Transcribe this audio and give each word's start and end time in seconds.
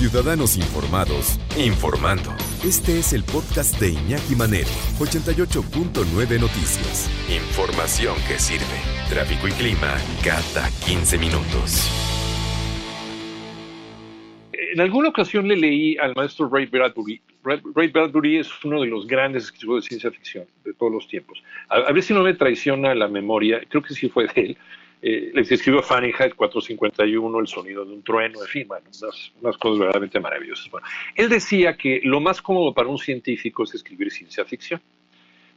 Ciudadanos 0.00 0.56
informados, 0.56 1.38
informando. 1.58 2.30
Este 2.64 2.98
es 3.00 3.12
el 3.12 3.22
podcast 3.22 3.78
de 3.78 3.90
Iñaki 3.90 4.34
Manero, 4.34 4.70
88.9 4.98 6.40
Noticias. 6.40 7.10
Información 7.28 8.14
que 8.26 8.38
sirve. 8.38 8.64
Tráfico 9.10 9.46
y 9.46 9.50
clima 9.50 9.94
cada 10.24 10.70
15 10.86 11.18
minutos. 11.18 11.90
En 14.72 14.80
alguna 14.80 15.10
ocasión 15.10 15.46
le 15.46 15.58
leí 15.58 15.98
al 15.98 16.14
maestro 16.14 16.48
Ray 16.48 16.64
Bradbury. 16.64 17.20
Ray 17.44 17.88
Bradbury 17.88 18.38
es 18.38 18.48
uno 18.64 18.80
de 18.80 18.86
los 18.86 19.06
grandes 19.06 19.44
escritores 19.44 19.84
de 19.84 19.88
ciencia 19.88 20.10
ficción 20.10 20.46
de 20.64 20.72
todos 20.72 20.92
los 20.92 21.08
tiempos. 21.08 21.42
A, 21.68 21.92
ver 21.92 22.02
si 22.02 22.14
no 22.14 22.22
me 22.22 22.32
traiciona 22.32 22.94
la 22.94 23.06
memoria, 23.06 23.60
creo 23.68 23.82
que 23.82 23.92
sí 23.92 24.08
fue 24.08 24.28
de 24.28 24.40
él. 24.40 24.58
Eh, 25.02 25.30
les 25.32 25.50
escribió 25.50 25.82
Fahrenheit 25.82 26.34
451, 26.34 27.40
El 27.40 27.46
sonido 27.46 27.84
de 27.84 27.92
un 27.92 28.02
trueno, 28.02 28.42
en 28.42 28.48
fin, 28.48 28.68
unas, 29.40 29.56
cosas 29.56 29.78
verdaderamente 29.78 30.20
maravillosas. 30.20 30.70
él 31.14 31.28
decía 31.30 31.76
que 31.76 32.00
lo 32.04 32.20
más 32.20 32.42
cómodo 32.42 32.74
para 32.74 32.88
un 32.88 32.98
científico 32.98 33.64
es 33.64 33.74
escribir 33.74 34.10
ciencia 34.10 34.44
ficción. 34.44 34.80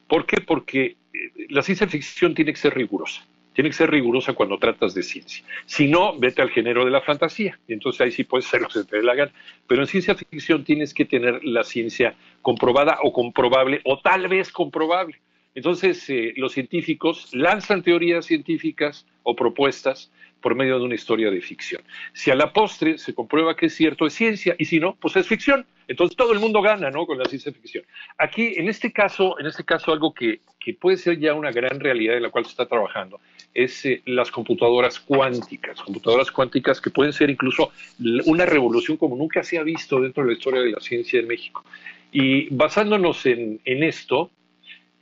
¿Por 0.07 0.25
qué? 0.25 0.39
Porque 0.39 0.95
eh, 1.13 1.31
la 1.49 1.61
ciencia 1.61 1.87
ficción 1.87 2.33
tiene 2.33 2.53
que 2.53 2.59
ser 2.59 2.73
rigurosa. 2.73 3.25
Tiene 3.53 3.69
que 3.69 3.75
ser 3.75 3.91
rigurosa 3.91 4.33
cuando 4.33 4.57
tratas 4.57 4.95
de 4.95 5.03
ciencia. 5.03 5.45
Si 5.65 5.87
no, 5.87 6.17
vete 6.17 6.41
al 6.41 6.49
género 6.49 6.85
de 6.85 6.91
la 6.91 7.01
fantasía. 7.01 7.59
Y 7.67 7.73
entonces 7.73 8.01
ahí 8.01 8.11
sí 8.11 8.23
puedes 8.23 8.47
hacer 8.47 8.61
lo 8.61 8.67
que 8.67 8.83
te 8.83 8.97
dé 8.97 9.03
la. 9.03 9.31
Pero 9.67 9.81
en 9.81 9.87
ciencia 9.87 10.15
ficción 10.15 10.63
tienes 10.63 10.93
que 10.93 11.05
tener 11.05 11.43
la 11.43 11.63
ciencia 11.63 12.15
comprobada 12.41 12.97
o 13.03 13.13
comprobable, 13.13 13.81
o 13.83 13.99
tal 13.99 14.27
vez 14.27 14.51
comprobable. 14.51 15.19
Entonces, 15.55 16.09
eh, 16.09 16.33
los 16.35 16.53
científicos 16.53 17.29
lanzan 17.33 17.83
teorías 17.83 18.25
científicas 18.25 19.05
o 19.23 19.35
propuestas 19.35 20.11
por 20.43 20.55
medio 20.55 20.77
de 20.77 20.85
una 20.85 20.95
historia 20.95 21.31
de 21.31 21.41
ficción. 21.41 21.81
Si 22.11 22.29
a 22.29 22.35
la 22.35 22.51
postre 22.51 22.97
se 22.97 23.15
comprueba 23.15 23.55
que 23.55 23.67
es 23.67 23.75
cierto, 23.75 24.05
es 24.05 24.13
ciencia, 24.13 24.55
y 24.59 24.65
si 24.65 24.79
no, 24.79 24.95
pues 24.99 25.15
es 25.15 25.25
ficción. 25.25 25.65
Entonces 25.87 26.15
todo 26.17 26.33
el 26.33 26.39
mundo 26.39 26.61
gana, 26.61 26.91
¿no? 26.91 27.05
Con 27.05 27.17
la 27.17 27.25
ciencia 27.25 27.51
ficción. 27.51 27.85
Aquí, 28.17 28.53
en 28.57 28.67
este 28.67 28.91
caso, 28.91 29.39
en 29.39 29.47
este 29.47 29.63
caso, 29.63 29.91
algo 29.91 30.13
que, 30.13 30.41
puede 30.79 30.97
ser 30.97 31.19
ya 31.19 31.33
una 31.33 31.51
gran 31.51 31.79
realidad 31.79 32.15
en 32.15 32.23
la 32.23 32.29
cual 32.29 32.45
se 32.45 32.51
está 32.51 32.65
trabajando 32.65 33.19
es 33.53 33.85
eh, 33.85 34.01
las 34.05 34.31
computadoras 34.31 34.97
cuánticas, 34.99 35.81
computadoras 35.81 36.31
cuánticas 36.31 36.79
que 36.79 36.89
pueden 36.89 37.11
ser 37.11 37.29
incluso 37.29 37.71
una 38.25 38.45
revolución 38.45 38.95
como 38.95 39.15
nunca 39.17 39.43
se 39.43 39.57
ha 39.57 39.63
visto 39.63 39.99
dentro 39.99 40.23
de 40.23 40.29
la 40.29 40.37
historia 40.37 40.61
de 40.61 40.71
la 40.71 40.79
ciencia 40.79 41.19
en 41.19 41.27
México. 41.27 41.65
Y 42.13 42.47
basándonos 42.55 43.25
en, 43.25 43.59
en 43.65 43.83
esto, 43.83 44.31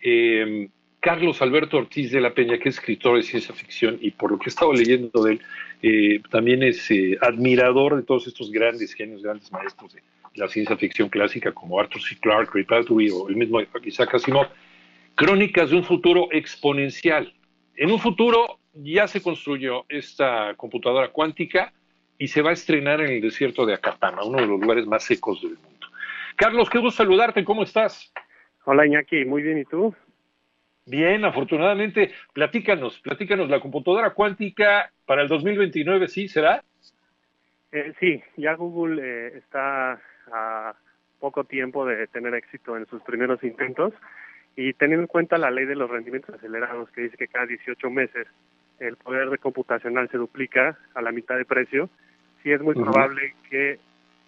eh, 0.01 0.69
Carlos 1.01 1.41
Alberto 1.41 1.77
Ortiz 1.77 2.11
de 2.11 2.21
la 2.21 2.33
Peña, 2.33 2.59
que 2.59 2.69
es 2.69 2.77
escritor 2.77 3.17
de 3.17 3.23
ciencia 3.23 3.55
ficción 3.55 3.97
y 3.99 4.11
por 4.11 4.31
lo 4.31 4.37
que 4.37 4.45
he 4.45 4.49
estado 4.49 4.71
leyendo 4.71 5.23
de 5.23 5.33
él, 5.33 5.41
eh, 5.81 6.21
también 6.29 6.61
es 6.61 6.91
eh, 6.91 7.17
admirador 7.21 7.95
de 7.95 8.03
todos 8.03 8.27
estos 8.27 8.51
grandes 8.51 8.93
genios, 8.93 9.23
grandes 9.23 9.51
maestros 9.51 9.93
de 9.93 10.03
la 10.35 10.47
ciencia 10.47 10.77
ficción 10.77 11.09
clásica 11.09 11.51
como 11.51 11.79
Arthur 11.79 12.01
C. 12.01 12.17
Clarke, 12.19 12.51
Ray 12.53 12.63
Bradbury 12.63 13.09
o 13.09 13.27
el 13.29 13.35
mismo 13.35 13.59
Isaac 13.83 14.13
Asimov. 14.13 14.47
Crónicas 15.15 15.71
de 15.71 15.77
un 15.77 15.83
futuro 15.83 16.27
exponencial. 16.31 17.33
En 17.75 17.91
un 17.91 17.99
futuro 17.99 18.59
ya 18.75 19.07
se 19.07 19.21
construyó 19.21 19.85
esta 19.89 20.53
computadora 20.55 21.09
cuántica 21.09 21.73
y 22.19 22.27
se 22.27 22.43
va 22.43 22.51
a 22.51 22.53
estrenar 22.53 23.01
en 23.01 23.13
el 23.13 23.21
desierto 23.21 23.65
de 23.65 23.73
Acatama, 23.73 24.23
uno 24.23 24.39
de 24.39 24.45
los 24.45 24.59
lugares 24.59 24.85
más 24.85 25.03
secos 25.03 25.41
del 25.41 25.55
mundo. 25.55 25.87
Carlos, 26.35 26.69
qué 26.69 26.77
gusto 26.77 26.97
saludarte, 26.97 27.43
¿cómo 27.43 27.63
estás? 27.63 28.13
Hola 28.65 28.85
Iñaki, 28.85 29.25
muy 29.25 29.41
bien, 29.41 29.57
¿y 29.57 29.65
tú? 29.65 29.93
Bien, 30.85 31.25
afortunadamente, 31.25 32.11
platícanos, 32.33 32.99
platícanos, 32.99 33.49
la 33.49 33.59
computadora 33.59 34.11
cuántica 34.11 34.91
para 35.05 35.23
el 35.23 35.27
2029, 35.27 36.07
¿sí 36.07 36.27
será? 36.27 36.63
Eh, 37.71 37.93
sí, 37.99 38.21
ya 38.37 38.53
Google 38.55 39.01
eh, 39.01 39.37
está 39.37 39.99
a 40.31 40.75
poco 41.19 41.43
tiempo 41.43 41.85
de 41.85 42.07
tener 42.07 42.33
éxito 42.35 42.77
en 42.77 42.85
sus 42.87 43.01
primeros 43.03 43.43
intentos 43.43 43.93
y 44.55 44.73
teniendo 44.73 45.03
en 45.03 45.07
cuenta 45.07 45.37
la 45.37 45.51
ley 45.51 45.65
de 45.65 45.75
los 45.75 45.89
rendimientos 45.89 46.35
acelerados 46.35 46.89
que 46.91 47.01
dice 47.01 47.17
que 47.17 47.27
cada 47.27 47.45
18 47.45 47.89
meses 47.89 48.27
el 48.79 48.97
poder 48.97 49.29
de 49.29 49.37
computacional 49.37 50.09
se 50.09 50.17
duplica 50.17 50.77
a 50.95 51.01
la 51.01 51.11
mitad 51.11 51.37
de 51.37 51.45
precio, 51.45 51.89
sí 52.41 52.51
es 52.51 52.61
muy 52.61 52.73
probable 52.73 53.35
que, 53.49 53.79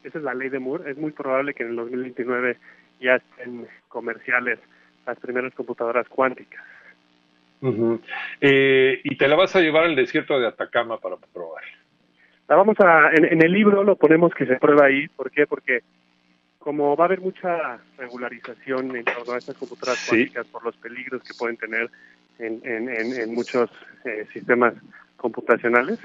esa 0.04 0.18
es 0.20 0.24
la 0.24 0.36
ley 0.36 0.50
de 0.50 0.60
Moore, 0.60 0.92
es 0.92 0.98
muy 0.98 1.12
probable 1.12 1.54
que 1.54 1.64
en 1.64 1.70
el 1.70 1.76
2029 1.76 2.58
ya 3.04 3.16
estén 3.16 3.68
comerciales 3.88 4.60
las 5.06 5.20
primeras 5.20 5.54
computadoras 5.54 6.08
cuánticas. 6.08 6.64
Eh, 8.42 9.00
y 9.04 9.16
te 9.16 9.28
la 9.28 9.36
vas 9.36 9.56
a 9.56 9.62
llevar 9.62 9.86
al 9.86 9.96
desierto 9.96 10.40
de 10.40 10.48
Atacama 10.48 10.98
para 11.00 11.16
probar. 11.34 11.64
La 12.50 12.56
vamos 12.58 12.78
a, 12.80 13.12
en, 13.14 13.42
el 13.42 13.52
libro 13.52 13.84
lo 13.84 13.96
ponemos 13.96 14.34
que 14.34 14.46
se 14.46 14.58
prueba 14.58 14.88
ahí. 14.88 15.08
¿Por 15.08 15.32
qué? 15.32 15.48
Porque 15.48 15.82
como 16.60 16.96
va 16.96 17.06
a 17.06 17.08
haber 17.08 17.22
mucha 17.22 17.80
regularización 17.98 18.96
en 18.96 19.06
torno 19.06 19.34
a 19.34 19.38
estas 19.38 19.58
computadoras 19.58 20.06
cuánticas 20.08 20.46
por 20.48 20.64
los 20.64 20.76
peligros 20.78 21.22
que 21.24 21.34
pueden 21.38 21.58
tener 21.58 21.90
en, 22.40 22.62
en, 22.64 22.90
en, 22.90 23.34
muchos 23.34 23.70
eh, 24.06 24.26
sistemas 24.34 24.74
computacionales, 25.18 26.00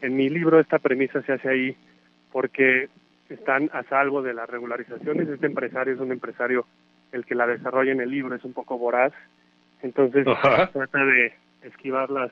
en 0.00 0.16
mi 0.16 0.28
libro 0.28 0.58
esta 0.58 0.78
premisa 0.78 1.22
se 1.22 1.32
hace 1.32 1.48
ahí 1.48 1.76
porque 2.32 2.88
están 3.28 3.70
a 3.72 3.82
salvo 3.84 4.22
de 4.22 4.34
las 4.34 4.48
regularizaciones. 4.48 5.28
Este 5.28 5.46
empresario 5.46 5.94
es 5.94 6.00
un 6.00 6.12
empresario 6.12 6.66
el 7.12 7.24
que 7.24 7.34
la 7.34 7.46
desarrolla 7.46 7.92
en 7.92 8.00
el 8.00 8.10
libro, 8.10 8.34
es 8.34 8.44
un 8.44 8.52
poco 8.52 8.76
voraz, 8.76 9.12
entonces 9.82 10.24
trata 10.24 11.04
de 11.04 11.32
esquivar 11.62 12.10
las, 12.10 12.30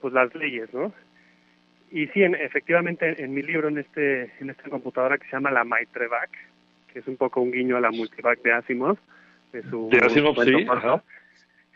pues 0.00 0.12
las 0.12 0.34
leyes, 0.34 0.72
¿no? 0.74 0.92
Y 1.90 2.06
sí, 2.08 2.22
efectivamente, 2.22 3.22
en 3.22 3.34
mi 3.34 3.42
libro, 3.42 3.68
en 3.68 3.78
este 3.78 4.32
en 4.40 4.50
esta 4.50 4.68
computadora 4.70 5.18
que 5.18 5.26
se 5.26 5.32
llama 5.32 5.50
la 5.50 5.62
Maitrevac, 5.62 6.30
que 6.92 7.00
es 7.00 7.06
un 7.06 7.16
poco 7.16 7.40
un 7.40 7.52
guiño 7.52 7.76
a 7.76 7.80
la 7.80 7.90
Multivac 7.90 8.40
de 8.42 8.52
Asimov, 8.52 8.98
de 9.52 9.62
su 9.64 9.90
de 9.90 9.98
Asimov, 9.98 10.34
sí, 10.42 10.66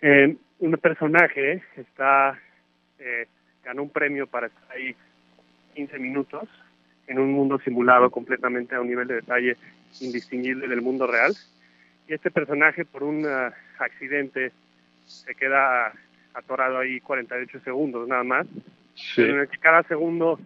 eh, 0.03 0.37
un 0.59 0.73
personaje 0.73 1.63
está 1.77 2.39
eh, 2.99 3.27
ganó 3.63 3.83
un 3.83 3.91
premio 3.91 4.27
para 4.27 4.47
estar 4.47 4.73
ahí 4.73 4.95
15 5.75 5.99
minutos 5.99 6.49
en 7.07 7.19
un 7.19 7.33
mundo 7.33 7.59
simulado 7.59 8.11
completamente 8.11 8.75
a 8.75 8.81
un 8.81 8.89
nivel 8.89 9.09
de 9.09 9.15
detalle 9.17 9.57
indistinguible 10.01 10.69
del 10.69 10.83
mundo 10.83 11.07
real. 11.07 11.35
Y 12.09 12.15
este 12.15 12.31
personaje, 12.31 12.85
por 12.85 13.03
un 13.03 13.27
ah, 13.27 13.53
accidente, 13.79 14.53
se 15.05 15.35
queda 15.35 15.93
atorado 16.35 16.79
ahí 16.79 17.01
48 17.01 17.61
segundos 17.61 18.07
nada 18.09 18.25
más. 18.25 18.47
En 19.17 19.41
el 19.41 19.49
que 19.49 19.59
cada 19.59 19.83
segundo 19.85 20.39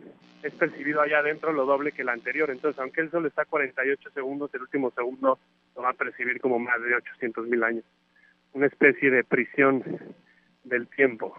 es 0.43 0.55
percibido 0.55 1.01
allá 1.01 1.19
adentro 1.19 1.53
lo 1.53 1.67
doble 1.67 1.93
que 1.93 2.03
el 2.03 2.09
anterior. 2.09 2.51
Entonces, 2.51 2.81
aunque 2.81 3.03
él 3.03 3.11
solo 3.11 3.29
está 3.29 3.45
48 3.45 4.11
segundos, 4.11 4.53
el 4.55 4.63
último 4.63 4.91
segundo 4.91 5.39
lo 5.77 5.83
va 5.83 5.91
a 5.91 5.95
percibir 5.95 6.41
como 6.41 6.59
más 6.59 6.83
de 6.83 6.95
800 6.95 7.47
mil 7.47 7.63
años. 7.63 7.85
Una 8.53 8.67
especie 8.67 9.11
de 9.11 9.23
prisión 9.25 9.83
del 10.65 10.89
tiempo 10.89 11.37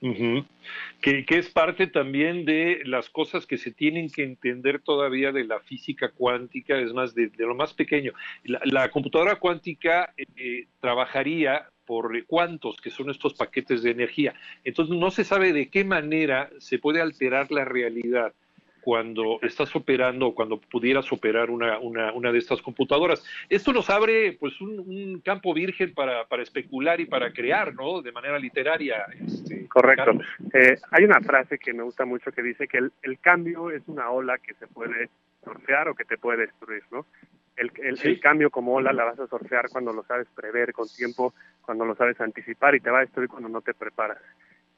que, 0.00 1.24
es 1.28 1.50
parte 1.50 1.86
también 1.86 2.44
de 2.44 2.82
las 2.84 3.08
cosas 3.10 3.46
que 3.46 3.58
se 3.58 3.72
tienen 3.72 4.10
que 4.10 4.22
entender 4.22 4.80
todavía 4.80 5.32
de 5.32 5.44
la 5.44 5.60
física 5.60 6.10
cuántica, 6.10 6.78
es 6.78 6.92
más, 6.92 7.14
de, 7.14 7.30
lo 7.38 7.54
más 7.54 7.74
pequeño. 7.74 8.12
La, 8.44 8.90
computadora 8.90 9.36
cuántica 9.36 10.14
eh, 10.16 10.66
trabajaría 10.80 11.68
por 11.84 12.24
cuántos, 12.26 12.76
que 12.76 12.90
son 12.90 13.10
estos 13.10 13.34
paquetes 13.34 13.82
de 13.82 13.90
energía. 13.90 14.34
Entonces 14.62 14.96
no 14.96 15.10
se 15.10 15.24
sabe 15.24 15.52
de 15.52 15.68
qué 15.68 15.84
manera 15.84 16.50
se 16.58 16.78
puede 16.78 17.00
alterar 17.00 17.50
la 17.50 17.64
realidad 17.64 18.34
cuando 18.88 19.38
estás 19.42 19.76
operando 19.76 20.28
o 20.28 20.34
cuando 20.34 20.58
pudieras 20.58 21.12
operar 21.12 21.50
una, 21.50 21.78
una, 21.78 22.10
una, 22.14 22.32
de 22.32 22.38
estas 22.38 22.62
computadoras. 22.62 23.22
Esto 23.50 23.70
nos 23.70 23.90
abre 23.90 24.38
pues 24.40 24.58
un, 24.62 25.20
campo 25.22 25.52
virgen 25.52 25.92
para, 25.92 26.24
para, 26.24 26.42
especular 26.42 26.98
y 26.98 27.04
para 27.04 27.30
crear, 27.30 27.74
¿no? 27.74 28.00
De 28.00 28.12
manera 28.12 28.38
literaria. 28.38 29.04
Este, 29.20 29.68
Correcto. 29.68 30.12
Eh, 30.54 30.78
hay 30.90 31.04
una 31.04 31.20
frase 31.20 31.58
que 31.58 31.74
me 31.74 31.82
gusta 31.82 32.06
mucho 32.06 32.32
que 32.32 32.40
dice 32.42 32.66
que 32.66 32.78
el, 32.78 32.90
el, 33.02 33.18
cambio 33.18 33.70
es 33.70 33.82
una 33.88 34.08
ola 34.08 34.38
que 34.38 34.54
se 34.54 34.66
puede 34.66 35.10
surfear 35.44 35.90
o 35.90 35.94
que 35.94 36.06
te 36.06 36.16
puede 36.16 36.46
destruir, 36.46 36.82
¿no? 36.90 37.04
El, 37.56 37.70
el, 37.82 38.20
cambio 38.20 38.48
como 38.48 38.72
ola 38.72 38.94
la 38.94 39.04
vas 39.04 39.20
a 39.20 39.26
surfear 39.26 39.68
cuando 39.68 39.92
lo 39.92 40.02
sabes 40.04 40.28
prever 40.34 40.72
con 40.72 40.88
tiempo, 40.88 41.34
cuando 41.60 41.84
lo 41.84 41.94
sabes 41.94 42.18
anticipar 42.22 42.74
y 42.74 42.80
te 42.80 42.90
va 42.90 43.00
a 43.00 43.02
destruir 43.02 43.28
cuando 43.28 43.50
no 43.50 43.60
te 43.60 43.74
preparas. 43.74 44.22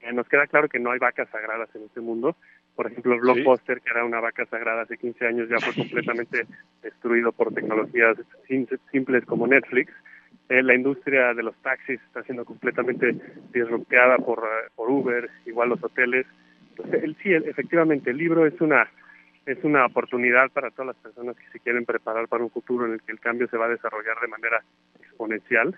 Eh, 0.01 0.13
nos 0.13 0.29
queda 0.29 0.49
claro 0.49 0.69
que 0.69 0.81
no 0.81 0.91
hay 0.91 0.99
vacas 0.99 1.29
sagradas 1.29 1.69
en 1.77 1.85
este 1.85 2.01
mundo, 2.01 2.35
Por 2.81 2.91
ejemplo, 2.91 3.13
el 3.13 3.21
blockbuster, 3.21 3.83
que 3.83 3.91
era 3.91 4.07
una 4.07 4.21
vaca 4.21 4.47
sagrada 4.47 4.81
hace 4.81 4.97
15 4.97 5.27
años, 5.27 5.51
ya 5.51 5.59
fue 5.59 5.75
completamente 5.85 6.47
destruido 6.83 7.31
por 7.31 7.53
tecnologías 7.53 8.17
simples 8.49 9.27
como 9.27 9.47
Netflix. 9.47 9.93
Eh, 10.49 10.63
la 10.63 10.75
industria 10.75 11.35
de 11.35 11.43
los 11.43 11.55
taxis 11.57 12.01
está 12.01 12.23
siendo 12.23 12.47
completamente 12.47 13.17
disrupteada 13.53 14.17
por, 14.17 14.39
eh, 14.39 14.71
por 14.75 14.89
Uber, 14.89 15.29
igual 15.45 15.69
los 15.69 15.85
hoteles. 15.85 16.25
Entonces, 16.71 17.05
el, 17.05 17.17
sí, 17.17 17.35
efectivamente, 17.35 18.13
el 18.13 18.17
libro 18.17 18.47
es 18.47 18.59
una 18.63 18.89
es 19.45 19.63
una 19.63 19.85
oportunidad 19.85 20.51
para 20.51 20.71
todas 20.71 20.87
las 20.87 20.97
personas 20.97 21.37
que 21.37 21.51
se 21.53 21.61
quieren 21.61 21.85
preparar 21.85 22.29
para 22.29 22.45
un 22.45 22.51
futuro 22.51 22.87
en 22.87 22.93
el 22.93 23.03
que 23.03 23.13
el 23.13 23.21
cambio 23.21 23.47
se 23.49 23.59
va 23.59 23.67
a 23.67 23.77
desarrollar 23.77 24.19
de 24.23 24.29
manera 24.29 24.65
exponencial, 24.99 25.77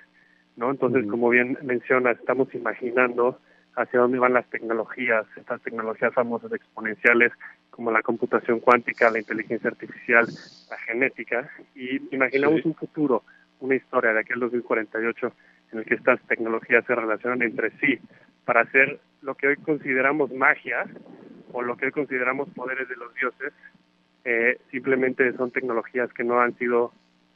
¿no? 0.56 0.70
Entonces, 0.70 1.04
como 1.10 1.30
bien 1.30 1.58
menciona, 1.64 2.12
estamos 2.12 2.54
imaginando 2.54 3.40
hacia 3.76 4.00
dónde 4.00 4.18
van 4.18 4.34
las 4.34 4.48
tecnologías, 4.50 5.26
estas 5.36 5.60
tecnologías 5.62 6.12
famosas 6.14 6.52
exponenciales 6.52 7.32
como 7.70 7.90
la 7.90 8.02
computación 8.02 8.60
cuántica, 8.60 9.10
la 9.10 9.18
inteligencia 9.18 9.70
artificial, 9.70 10.26
la 10.70 10.78
genética, 10.78 11.50
y 11.74 12.14
imaginamos 12.14 12.64
un 12.64 12.74
futuro, 12.74 13.22
una 13.60 13.74
historia 13.74 14.12
de 14.12 14.20
aquel 14.20 14.40
2048 14.40 15.32
en 15.72 15.78
el 15.78 15.84
que 15.86 15.94
estas 15.94 16.20
tecnologías 16.22 16.84
se 16.84 16.94
relacionan 16.94 17.42
entre 17.42 17.70
sí 17.78 17.98
para 18.44 18.62
hacer 18.62 19.00
lo 19.22 19.34
que 19.34 19.48
hoy 19.48 19.56
consideramos 19.56 20.30
magia 20.32 20.84
o 21.52 21.62
lo 21.62 21.76
que 21.76 21.86
hoy 21.86 21.92
consideramos 21.92 22.50
poderes 22.50 22.88
de 22.88 22.96
los 22.96 23.14
dioses, 23.14 23.52
eh, 24.24 24.58
simplemente 24.70 25.32
son 25.34 25.50
tecnologías 25.50 26.12
que 26.12 26.24
no 26.24 26.40
han 26.40 26.56
sido 26.58 26.92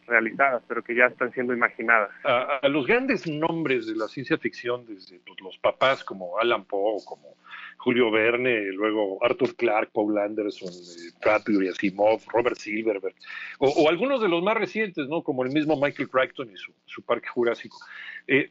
realizadas, 0.06 0.62
pero 0.68 0.82
que 0.82 0.94
ya 0.94 1.06
están 1.06 1.32
siendo 1.32 1.52
imaginadas. 1.52 2.10
A, 2.24 2.60
los 2.68 2.86
grandes 2.86 3.26
nombres 3.26 3.86
de 3.86 3.96
la 3.96 4.08
ciencia 4.08 4.38
ficción, 4.38 4.86
desde 4.86 5.18
pues, 5.20 5.40
los 5.40 5.58
papás 5.58 6.04
como 6.04 6.38
Alan 6.38 6.64
Poe, 6.64 7.02
como 7.04 7.34
Julio 7.78 8.10
Verne, 8.10 8.72
luego 8.72 9.22
Arthur 9.24 9.54
Clarke, 9.56 9.90
Paul 9.92 10.18
Anderson, 10.18 10.68
eh, 10.68 11.12
Bradbury, 11.20 11.68
Asimov, 11.68 12.20
Robert 12.28 12.56
Silverberg, 12.56 13.14
o, 13.58 13.88
algunos 13.88 14.20
de 14.20 14.28
los 14.28 14.42
más 14.42 14.56
recientes, 14.56 15.08
¿no? 15.08 15.22
como 15.22 15.44
el 15.44 15.50
mismo 15.50 15.76
Michael 15.76 16.08
Crichton 16.08 16.50
y 16.52 16.56
su, 16.56 17.02
Parque 17.02 17.28
Jurásico. 17.28 17.78
Eh, 18.26 18.50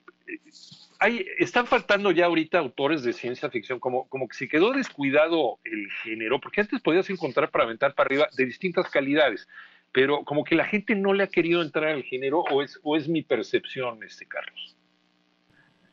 hay, 0.99 1.25
están 1.39 1.67
faltando 1.67 2.11
ya 2.11 2.25
ahorita 2.25 2.59
autores 2.59 3.03
de 3.03 3.13
ciencia 3.13 3.49
ficción, 3.49 3.79
como, 3.79 4.07
como 4.07 4.27
que 4.27 4.35
se 4.35 4.47
quedó 4.47 4.71
descuidado 4.71 5.59
el 5.65 5.89
género, 6.03 6.39
porque 6.39 6.61
antes 6.61 6.81
podías 6.81 7.09
encontrar 7.09 7.51
para 7.51 7.65
aventar 7.65 7.93
para 7.93 8.07
arriba 8.07 8.27
de 8.37 8.45
distintas 8.45 8.89
calidades 8.89 9.47
pero 9.95 10.25
como 10.25 10.43
que 10.43 10.55
la 10.55 10.65
gente 10.65 10.93
no 10.93 11.13
le 11.13 11.23
ha 11.23 11.27
querido 11.27 11.61
entrar 11.61 11.85
al 11.87 12.03
género 12.03 12.41
o 12.51 12.61
es, 12.61 12.77
o 12.83 12.97
es 12.97 13.07
mi 13.07 13.23
percepción, 13.23 14.03
este 14.03 14.25
Carlos. 14.25 14.75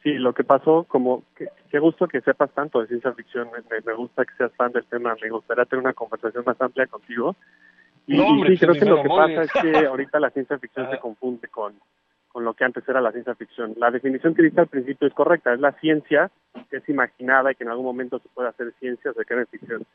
Sí, 0.02 0.14
lo 0.14 0.34
que 0.34 0.42
pasó, 0.42 0.82
como 0.88 1.22
que, 1.36 1.46
qué 1.70 1.78
gusto 1.78 2.08
que 2.08 2.20
sepas 2.20 2.52
tanto 2.52 2.80
de 2.80 2.88
ciencia 2.88 3.12
ficción, 3.12 3.48
me, 3.70 3.94
gusta 3.94 4.24
que 4.24 4.34
seas 4.34 4.50
fan 4.56 4.72
del 4.72 4.84
tema, 4.86 5.14
me 5.22 5.30
gustaría 5.30 5.66
tener 5.66 5.84
una 5.84 5.92
conversación 5.92 6.42
más 6.44 6.60
amplia 6.60 6.88
contigo. 6.88 7.36
Y, 8.08 8.16
sí, 8.16 8.58
creo 8.58 8.74
que 8.74 8.84
lo 8.84 9.04
que 9.04 9.08
pasa 9.08 9.42
es 9.42 9.52
que 9.52 9.60
ahorita 9.86 10.18
la 10.18 10.30
ciencia 10.30 10.58
ficción 10.58 10.90
se 10.90 10.98
confunde 10.98 11.46
con, 11.46 11.74
con 12.26 12.44
lo 12.44 12.54
que 12.54 12.64
antes 12.64 12.82
era 12.88 13.00
la 13.00 13.12
ciencia 13.12 13.36
ficción. 13.36 13.74
La 13.76 13.92
definición 13.92 14.34
que 14.34 14.42
dice 14.42 14.62
al 14.62 14.66
principio 14.66 15.06
es 15.06 15.14
correcta, 15.14 15.54
es 15.54 15.60
la 15.60 15.78
ciencia 15.78 16.28
que 16.68 16.78
es 16.78 16.88
imaginada 16.88 17.52
y 17.52 17.54
que 17.54 17.62
en 17.62 17.70
algún 17.70 17.86
momento 17.86 18.18
se 18.18 18.28
puede 18.30 18.48
hacer 18.48 18.74
ciencia, 18.80 19.12
se 19.12 19.24
queda 19.24 19.42
en 19.42 19.46
ficción 19.46 19.86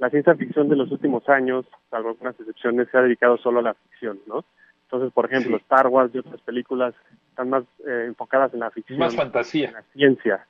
la 0.00 0.08
ciencia 0.08 0.34
ficción 0.34 0.68
de 0.70 0.76
los 0.76 0.90
últimos 0.90 1.28
años, 1.28 1.66
salvo 1.90 2.08
algunas 2.08 2.38
excepciones, 2.40 2.88
se 2.90 2.96
ha 2.96 3.02
dedicado 3.02 3.36
solo 3.36 3.60
a 3.60 3.62
la 3.62 3.74
ficción, 3.74 4.18
¿no? 4.26 4.44
Entonces, 4.84 5.12
por 5.12 5.26
ejemplo, 5.26 5.58
Star 5.58 5.86
Wars 5.88 6.10
y 6.14 6.18
otras 6.18 6.40
películas 6.40 6.94
están 7.28 7.50
más 7.50 7.64
eh, 7.86 8.06
enfocadas 8.08 8.52
en 8.54 8.60
la 8.60 8.70
ficción. 8.70 8.98
Más 8.98 9.14
fantasía. 9.14 9.68
En 9.68 9.74
la 9.74 9.82
ciencia. 9.92 10.46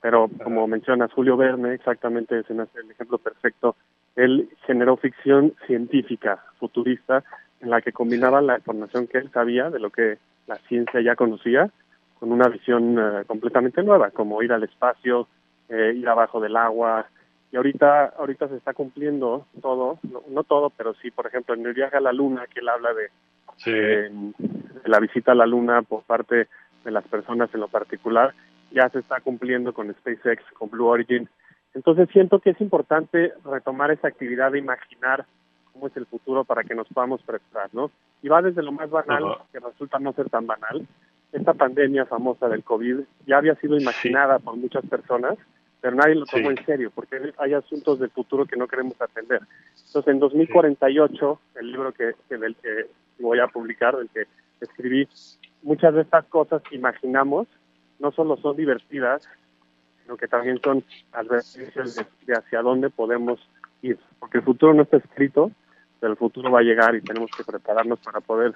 Pero, 0.00 0.30
como 0.42 0.66
mencionas, 0.68 1.12
Julio 1.12 1.36
Verne, 1.36 1.74
exactamente 1.74 2.38
es 2.38 2.46
el 2.48 2.90
ejemplo 2.90 3.18
perfecto. 3.18 3.74
Él 4.14 4.48
generó 4.64 4.96
ficción 4.96 5.54
científica, 5.66 6.44
futurista, 6.58 7.24
en 7.60 7.70
la 7.70 7.80
que 7.80 7.92
combinaba 7.92 8.40
la 8.40 8.58
información 8.58 9.08
que 9.08 9.18
él 9.18 9.30
sabía 9.32 9.70
de 9.70 9.80
lo 9.80 9.90
que 9.90 10.18
la 10.46 10.56
ciencia 10.68 11.00
ya 11.00 11.16
conocía 11.16 11.68
con 12.20 12.30
una 12.30 12.48
visión 12.48 12.96
eh, 12.98 13.24
completamente 13.26 13.82
nueva, 13.82 14.10
como 14.10 14.40
ir 14.40 14.52
al 14.52 14.62
espacio, 14.62 15.26
eh, 15.68 15.94
ir 15.96 16.08
abajo 16.08 16.40
del 16.40 16.56
agua, 16.56 17.06
y 17.54 17.56
ahorita 17.56 18.06
ahorita 18.18 18.48
se 18.48 18.56
está 18.56 18.74
cumpliendo 18.74 19.46
todo, 19.62 20.00
no, 20.28 20.42
todo, 20.42 20.70
pero 20.70 20.92
sí, 20.94 21.12
por 21.12 21.28
ejemplo, 21.28 21.54
en 21.54 21.64
el 21.64 21.72
viaje 21.72 21.96
a 21.96 22.00
la 22.00 22.12
luna, 22.12 22.48
que 22.52 22.58
él 22.58 22.68
habla 22.68 22.90
de, 22.92 24.10
la 24.84 24.98
visita 24.98 25.30
a 25.30 25.36
la 25.36 25.46
luna 25.46 25.82
por 25.82 26.02
parte 26.02 26.48
de 26.84 26.90
las 26.90 27.06
personas 27.06 27.54
en 27.54 27.60
lo 27.60 27.68
particular, 27.68 28.34
ya 28.72 28.88
se 28.88 28.98
está 28.98 29.20
cumpliendo 29.20 29.72
con 29.72 29.94
SpaceX, 29.94 30.42
con 30.58 30.68
Blue 30.68 30.86
Origin. 30.86 31.28
Entonces 31.74 32.08
siento 32.12 32.40
que 32.40 32.50
es 32.50 32.60
importante 32.60 33.32
retomar 33.44 33.92
esa 33.92 34.08
actividad 34.08 34.50
de 34.50 34.58
imaginar 34.58 35.24
cómo 35.72 35.86
es 35.86 35.96
el 35.96 36.06
futuro 36.06 36.42
para 36.42 36.64
que 36.64 36.74
nos 36.74 36.88
podamos 36.88 37.22
preparar, 37.22 37.70
¿no? 37.72 37.92
Y 38.20 38.26
va 38.26 38.42
desde 38.42 38.64
lo 38.64 38.72
más 38.72 38.90
banal, 38.90 39.22
que 39.52 39.60
resulta 39.60 40.00
no 40.00 40.12
ser 40.14 40.28
tan 40.28 40.48
banal. 40.48 40.88
Esta 41.30 41.54
pandemia 41.54 42.04
famosa 42.04 42.48
del 42.48 42.64
COVID 42.64 42.98
ya 43.28 43.36
había 43.36 43.54
sido 43.54 43.78
imaginada 43.78 44.40
por 44.40 44.56
muchas 44.56 44.84
personas, 44.86 45.38
pero 45.84 45.96
nadie 45.96 46.14
lo 46.14 46.24
tomó 46.24 46.50
en 46.50 46.64
serio 46.64 46.90
porque 46.94 47.34
hay 47.36 47.52
asuntos 47.52 47.98
del 47.98 48.08
futuro 48.08 48.46
que 48.46 48.56
no 48.56 48.66
queremos 48.66 48.98
atender. 48.98 49.42
Entonces, 49.86 50.14
en 50.14 50.18
2048, 50.18 51.40
el 51.56 51.72
libro 51.72 51.92
que, 51.92 52.14
del 52.30 52.56
que 52.56 52.86
voy 53.18 53.38
a 53.38 53.48
publicar, 53.48 53.94
del 53.94 54.08
que 54.08 54.24
escribí, 54.62 55.06
muchas 55.62 55.92
de 55.92 56.00
estas 56.00 56.24
cosas 56.24 56.62
que 56.62 56.76
imaginamos 56.76 57.48
no 57.98 58.12
solo 58.12 58.38
son 58.38 58.56
divertidas, 58.56 59.28
sino 60.02 60.16
que 60.16 60.26
también 60.26 60.58
son 60.64 60.82
advertencias 61.12 61.96
de, 61.96 62.32
hacia 62.32 62.62
dónde 62.62 62.88
podemos 62.88 63.38
ir, 63.82 63.98
porque 64.18 64.38
el 64.38 64.44
futuro 64.44 64.72
no 64.72 64.84
está 64.84 64.96
escrito, 64.96 65.50
pero 66.00 66.12
el 66.12 66.18
futuro 66.18 66.50
va 66.50 66.60
a 66.60 66.62
llegar 66.62 66.94
y 66.94 67.02
tenemos 67.02 67.30
que 67.36 67.44
prepararnos 67.44 67.98
para 67.98 68.20
poder 68.20 68.54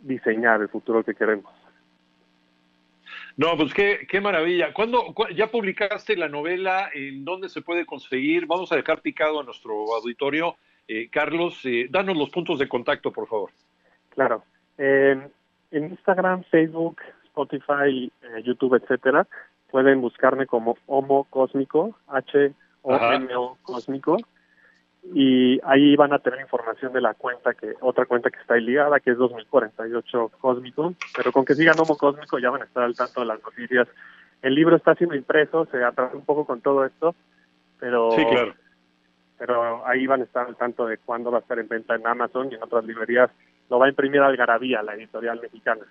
diseñar 0.00 0.62
el 0.62 0.68
futuro 0.68 1.04
que 1.04 1.14
queremos. 1.14 1.65
No, 3.36 3.56
pues 3.56 3.74
qué, 3.74 4.06
qué 4.08 4.20
maravilla. 4.20 4.72
¿Cuándo, 4.72 5.14
ya 5.34 5.48
publicaste 5.48 6.16
la 6.16 6.28
novela? 6.28 6.90
¿En 6.94 7.24
dónde 7.24 7.48
se 7.48 7.60
puede 7.60 7.84
conseguir? 7.84 8.46
Vamos 8.46 8.72
a 8.72 8.76
dejar 8.76 9.02
picado 9.02 9.40
a 9.40 9.44
nuestro 9.44 9.94
auditorio. 9.94 10.56
Eh, 10.88 11.08
Carlos, 11.10 11.60
eh, 11.64 11.86
danos 11.90 12.16
los 12.16 12.30
puntos 12.30 12.58
de 12.58 12.68
contacto, 12.68 13.12
por 13.12 13.28
favor. 13.28 13.50
Claro. 14.10 14.42
en 14.78 15.30
Instagram, 15.72 16.44
Facebook, 16.44 17.02
Spotify, 17.24 18.10
eh, 18.22 18.42
YouTube, 18.42 18.80
etcétera, 18.82 19.26
pueden 19.70 20.00
buscarme 20.00 20.46
como 20.46 20.78
Homo 20.86 21.24
Cósmico, 21.28 21.98
H-O-M-O 22.08 23.58
Cósmico 23.62 24.16
y 25.14 25.60
ahí 25.64 25.94
van 25.96 26.12
a 26.12 26.18
tener 26.18 26.40
información 26.40 26.92
de 26.92 27.00
la 27.00 27.14
cuenta 27.14 27.54
que 27.54 27.74
otra 27.80 28.06
cuenta 28.06 28.30
que 28.30 28.40
está 28.40 28.54
ahí 28.54 28.62
ligada 28.62 29.00
que 29.00 29.12
es 29.12 29.18
2048 29.18 30.32
Cósmico. 30.40 30.94
Pero 31.16 31.32
con 31.32 31.44
que 31.44 31.54
sigan 31.54 31.78
Homo 31.78 31.96
Cósmico 31.96 32.38
ya 32.38 32.50
van 32.50 32.62
a 32.62 32.64
estar 32.64 32.82
al 32.82 32.96
tanto 32.96 33.20
de 33.20 33.26
las 33.26 33.42
noticias. 33.42 33.88
El 34.42 34.54
libro 34.54 34.76
está 34.76 34.94
siendo 34.94 35.14
impreso 35.14 35.66
se 35.66 35.82
atrasa 35.82 36.16
un 36.16 36.24
poco 36.24 36.44
con 36.44 36.60
todo 36.60 36.84
esto 36.84 37.14
pero 37.78 38.10
sí 38.12 38.24
claro. 38.24 38.54
pero 39.38 39.86
ahí 39.86 40.06
van 40.06 40.22
a 40.22 40.24
estar 40.24 40.46
al 40.46 40.56
tanto 40.56 40.86
de 40.86 40.98
cuándo 40.98 41.30
va 41.30 41.38
a 41.38 41.40
estar 41.40 41.58
en 41.58 41.68
venta 41.68 41.94
en 41.94 42.06
Amazon 42.06 42.50
y 42.50 42.54
en 42.54 42.62
otras 42.62 42.84
librerías. 42.84 43.30
Lo 43.68 43.78
va 43.78 43.86
a 43.86 43.88
imprimir 43.88 44.20
Algarabía 44.20 44.82
la 44.82 44.94
editorial 44.94 45.40
mexicana. 45.40 45.82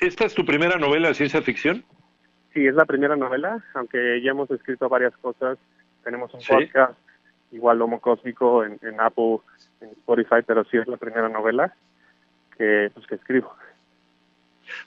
¿Esta 0.00 0.24
es 0.24 0.34
tu 0.34 0.44
primera 0.44 0.76
novela 0.78 1.08
de 1.08 1.14
ciencia 1.14 1.40
ficción? 1.42 1.84
Sí, 2.52 2.66
es 2.66 2.74
la 2.74 2.84
primera 2.84 3.16
novela, 3.16 3.64
aunque 3.74 4.20
ya 4.22 4.32
hemos 4.32 4.50
escrito 4.50 4.88
varias 4.88 5.16
cosas. 5.16 5.58
Tenemos 6.02 6.32
un 6.34 6.40
podcast 6.40 6.98
igual 7.54 7.80
Homo 7.80 8.00
Cósmico 8.00 8.64
en, 8.64 8.78
Apple, 9.00 9.38
en 9.80 9.90
Spotify, 9.90 10.42
pero 10.46 10.64
sí 10.64 10.76
es 10.76 10.86
la 10.86 10.96
primera 10.96 11.28
novela 11.28 11.74
que, 12.56 12.90
pues, 12.92 13.06
que 13.06 13.14
escribo. 13.14 13.54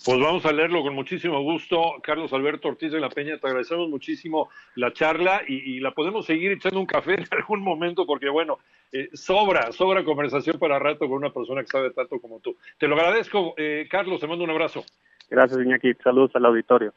Pues 0.04 0.20
vamos 0.20 0.46
a 0.46 0.52
leerlo 0.52 0.82
con 0.84 0.96
muchísimo 0.96 1.42
gusto. 1.42 1.96
Carlos 2.02 2.34
Alberto 2.34 2.68
Ortiz 2.68 2.92
de 2.92 3.00
la 3.00 3.10
Peña, 3.10 3.38
te 3.38 3.48
agradecemos 3.48 3.90
muchísimo 3.90 4.50
la 4.76 4.92
charla 4.92 5.42
y, 5.48 5.80
la 5.80 5.92
podemos 5.92 6.26
seguir 6.26 6.52
echando 6.52 6.80
un 6.80 6.86
café 6.86 7.14
en 7.18 7.28
algún 7.32 7.62
momento 7.62 8.06
porque, 8.06 8.30
bueno, 8.30 8.60
eh, 8.92 9.10
sobra, 9.14 9.72
sobra 9.72 10.04
conversación 10.04 10.58
para 10.60 10.80
rato 10.80 11.08
con 11.08 11.18
una 11.18 11.32
persona 11.32 11.62
que 11.62 11.68
sabe 11.68 11.92
tanto 11.92 12.20
como 12.20 12.40
tú. 12.40 12.56
Te 12.78 12.88
lo 12.88 12.96
agradezco, 12.96 13.54
eh, 13.58 13.88
Carlos, 13.90 14.20
te 14.20 14.28
mando 14.28 14.44
un 14.44 14.52
abrazo. 14.52 14.84
Gracias, 15.30 15.60
Iñaki. 15.60 15.94
Saludos 15.96 16.36
al 16.36 16.46
auditorio. 16.46 16.94